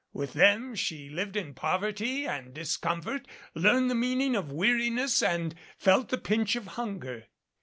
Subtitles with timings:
[0.13, 6.09] With them she lived in poverty and discomfort, learned the meaning of weariness and felt
[6.09, 7.27] the pinch of hunger."